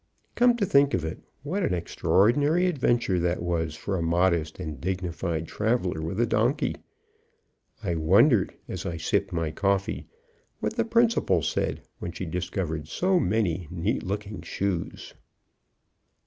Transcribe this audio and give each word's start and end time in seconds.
Come 0.33 0.57
to 0.57 0.65
think 0.65 0.95
of 0.95 1.05
it, 1.05 1.19
what 1.43 1.61
an 1.61 1.73
extr'ordinary 1.79 2.65
adventure 2.67 3.19
that 3.19 3.39
was 3.43 3.75
for 3.75 3.95
a 3.95 4.01
modest 4.01 4.57
and 4.59 4.81
dignified 4.81 5.47
traveler 5.47 6.01
with 6.01 6.19
a 6.19 6.25
donkey! 6.25 6.75
I 7.83 7.93
wondered, 7.93 8.55
as 8.67 8.83
I 8.83 8.97
sipped 8.97 9.31
my 9.31 9.51
coffee, 9.51 10.07
what 10.59 10.75
the 10.75 10.85
Principal 10.85 11.43
said 11.43 11.83
when 11.99 12.13
she 12.13 12.25
discovered 12.25 12.87
so 12.87 13.19
many 13.19 13.67
neat 13.69 14.01
looking 14.01 14.41
shoes. 14.41 15.13